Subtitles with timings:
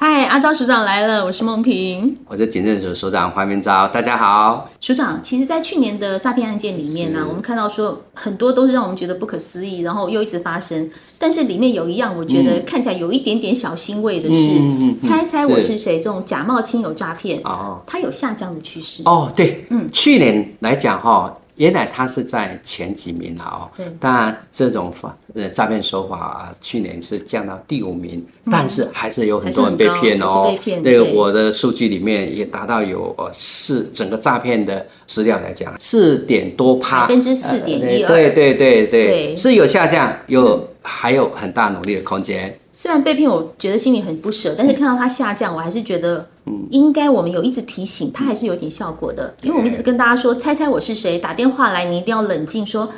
[0.00, 4.70] 嗨，阿昭署长来了，我是梦萍，我是警政署署长黄明昭，大家好。
[4.80, 10.88] 署长，其实，在去年的诈骗案件里面呢、啊，我们看到说很多都是让我们觉得不可思议，然后又一直发生。
[11.18, 15.96] 但是里面有一样，我觉得看起来有一点点小欣慰的是，嗯、猜猜我是谁？
[15.98, 19.02] 这种假冒亲友诈骗哦，它有下降的趋势。
[19.04, 21.36] 哦，对，嗯，去年来讲哈。
[21.58, 30.56] 原来他是在前几名了哦，对，当然这种法呃诈骗手法啊，去年是降到第五名，嗯，但是还是有很多人被骗哦。
[30.82, 42.56] 这个我的数据里面也达到有呃四，整个诈骗的资料来讲，四点多趴，百分之四点一二，对对对对，是有下降，有，嗯，还有很大努力的空间。
[42.78, 46.24] 虽然被骗，我觉得心里很不舍，但是看到它下降，我还是觉得，
[46.70, 49.34] 应该我们有一直提醒，它还是有点效果的。
[49.42, 52.88] 因为我们一直跟大家说，猜猜我是谁，打电话来，你一定要冷静，说，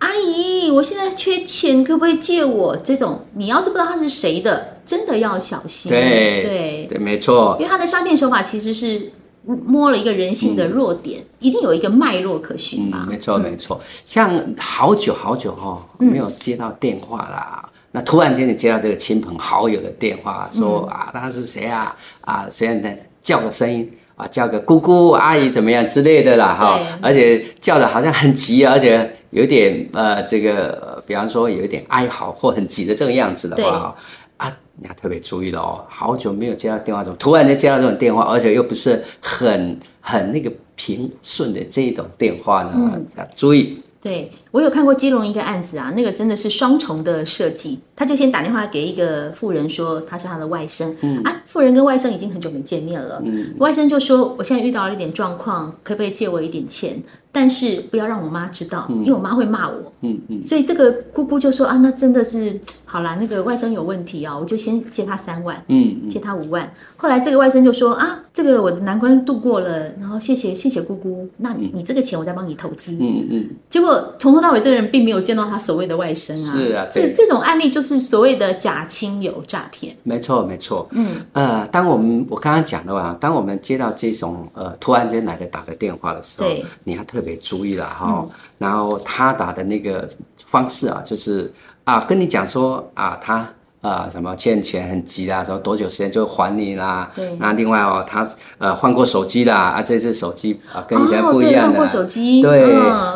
[0.00, 2.76] 阿姨，我现在缺钱，可不可以借我？
[2.76, 5.90] 这种你要是不知道他是谁的，真的要小心。
[5.90, 6.02] 对
[6.42, 7.56] 对对，没错。
[7.58, 9.10] 因为他的诈骗手法其实是
[9.46, 13.06] 摸了一个人性的弱点，嗯、一定有一个脉络可循嘛。
[13.08, 17.70] 没错没错，像好久好久哈、哦，没有接到电话啦。
[17.92, 21.94] 那突然间你接到这个亲朋好友的电话，说啊，他是谁啊？
[22.22, 22.88] 啊，谁让他
[23.22, 23.90] 叫个声音。
[24.14, 33.96] 啊，叫个姑姑、阿姨怎么样之类的啦，哈，而且叫的好像很急，而且有点呃，这个比方说有一点哀嚎或很急的这个样子的话，
[34.36, 43.00] 啊，你要特别注意了哦，好久没有接到电话，怎么突然间接到这种电话，而且又不是很很那个平顺的这一种电话呢？
[43.16, 43.82] 要注意。
[44.02, 47.80] 对，我有看过基隆一个案子啊，那个真的是双重的设计。
[47.96, 57.00] 他就先打电话给一个富人说他是他的外甥，嗯啊，富人跟外甥已经很久没见面了，嗯，外甥就说我现在遇到了一点状况，可不可以借我一点钱？
[57.34, 59.90] 但是不要让我妈知道，因为我妈会骂我。
[60.02, 66.70] 嗯嗯，所以这个姑姑就说啊，那真的是好啦，那个外甥有问题啊，我就先借他三万，嗯，借他五万。
[66.96, 72.98] 后来这个外甥就说啊，这个我的难关度过了，然后谢谢谢谢姑姑，那你这个钱我再帮你投资。
[73.00, 76.52] 嗯嗯，结果从头到尾这个人并没有见到他所谓的外甥啊。
[76.54, 79.96] 是啊，这这种案例就是所谓的假亲友诈骗。
[80.02, 80.86] 没错没错。
[80.90, 88.26] 嗯呃，当我们我刚刚讲的啊，当我们接到这种呃突然间来的打的电话的时候，对，你要特别注意了哈，
[88.58, 90.06] 然后他打的那个
[90.50, 91.50] 方式啊，就是
[91.84, 93.48] 啊，跟你讲说啊，他。
[93.82, 97.10] 啊，什么欠钱很急啦，说多久时间就还你啦？
[97.16, 97.36] 对。
[97.40, 98.26] 那另外哦，他
[98.58, 101.78] 呃换过手机啦，啊，这只手机啊跟以前不一样的。
[101.78, 102.40] 换过手机。
[102.40, 102.64] 对。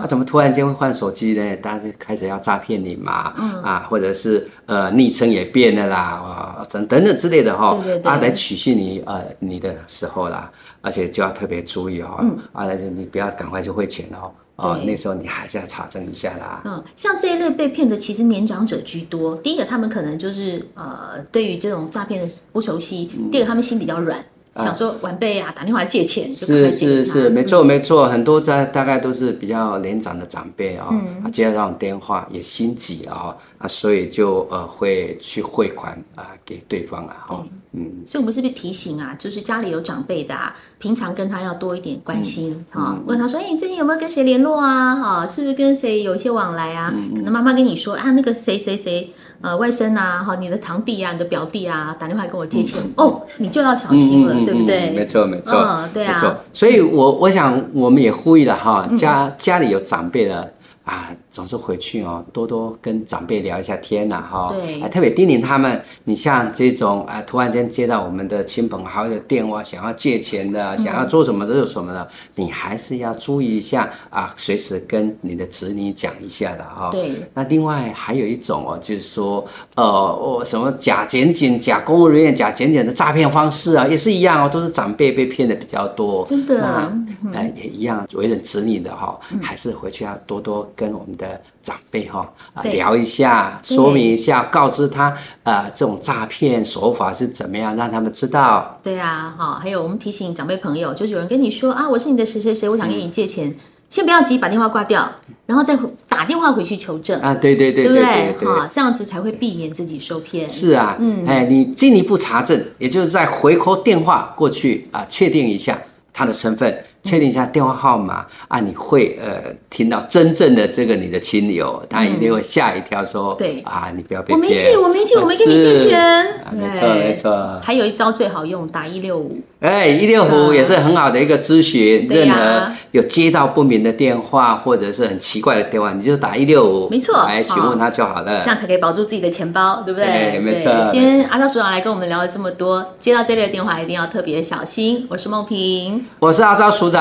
[0.00, 1.56] 他怎么突然间会换手机呢？
[1.58, 3.32] 大家就开始要诈骗你嘛？
[3.38, 3.62] 嗯。
[3.62, 7.78] 啊，或者是呃昵称也变了啦，啊，等等等之类的哈。
[7.84, 8.10] 对对对。
[8.10, 10.50] 啊，来取信你呃你的时候啦，
[10.82, 12.18] 而且就要特别注意哦。
[12.20, 12.36] 嗯。
[12.52, 14.32] 啊，来就你不要赶快去汇钱哦。
[14.56, 16.62] 哦，那时候你还是要查证一下啦。
[16.64, 19.36] 嗯，像这一类被骗的，其实年长者居多。
[19.36, 24.24] 第一个，他们可能就是呃，对于这种诈骗的不熟悉；嗯、第二个，他们心比较软。
[24.58, 30.88] 想说晚辈啊，打电话借钱，是是是，没错没错，很多在大概都是比较年长的长辈啊，
[31.24, 44.96] 啊接到这种电话也心急啊，啊所以就呃会去汇款啊给对方啊，哈，嗯，所以我们是不是提醒啊，就是家里有长辈的啊，平常跟他要多一点关心啊，问他说，哎，你最近有没有跟谁联络啊？
[44.96, 46.92] 哈，是不是跟谁有一些往来啊？
[47.14, 49.12] 可能妈妈跟你说啊，那个谁谁谁。
[49.42, 54.90] 呃，外甥啊，哈，你的堂弟啊，你的表弟啊，打电话跟我借钱，嗯、哦，你就要小心了，嗯、对不对？
[54.90, 56.34] 没错，没错，嗯，对啊，没错。
[56.52, 60.52] 所以我我想，我们也呼吁了哈，家家里有长辈的。
[60.86, 64.48] 啊，总是回去哦，多多跟长辈聊一下天呐，哈。
[64.50, 64.80] 对。
[64.80, 76.88] 啊，特别叮咛他们，你像这种啊，突然间接到我们的亲朋好友的电话，想要借钱的，想要做什么的，做什么的，嗯，你还是要注意一下啊，随时跟你的子女讲一下的哈。
[76.90, 77.22] 对。
[77.34, 86.24] 那另外还有一种哦，就是说，呃，哦，什么假检警、假公务人员、假检警的诈骗方式啊，也是一样哦，都是长辈被骗的比较多。
[86.24, 86.64] 真的。
[86.64, 86.90] 啊。
[87.34, 90.56] 哎，也一样，为人子女的哈，还是回去要多多。
[90.74, 91.25] 跟我们的
[91.62, 95.04] 长辈哈啊聊一下，说明一下，告知他
[95.42, 98.78] 啊、呃、这种诈骗手法是怎么样，让他们知道。
[98.82, 103.54] 对啊，哈，还有我们提醒长辈朋友，就是有人跟你说啊，我是你的谁谁谁，我想跟你借钱，嗯、
[103.90, 105.10] 先不要急，把电话挂掉，
[105.46, 105.76] 然后再
[106.08, 107.34] 打电话回去求证啊。
[107.34, 110.48] 对对对对对，对，哈，这样子才会避免自己受骗。
[110.48, 115.78] 是啊，嗯，哎，你进一步查证，也就是再回扣电话过去啊，确定一下
[116.12, 116.84] 他的身份。
[117.06, 123.60] 确定一下电话号码啊，你会呃听到真正的这个你的亲友，他一定会吓一跳，说对。
[123.60, 127.60] 啊，你不要被骗，我没借，我没借，我没跟你借钱，没错没错。
[127.62, 140.06] 还有一招最好用，打一六五，哎，一六五也是很好的一个咨询，任何有接到不明的电话或者是很奇怪的电话，你就打一六五，没错，来询问他就好了，这样才可以保住自己的钱包，对不对？
[140.06, 140.72] 对，没错。
[140.90, 145.06] 今天阿昭署长来跟我们聊了这么多，接到这类的电话一定要特别小心。
[145.10, 146.95] 我是梦萍，我是阿昭署长，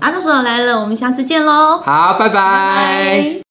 [0.00, 1.78] 阿杜所长来了，我们下次见喽。
[1.84, 2.34] 好，拜拜。
[2.34, 3.40] 拜拜。